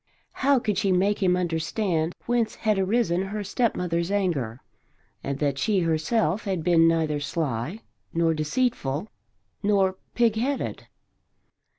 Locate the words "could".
0.57-0.79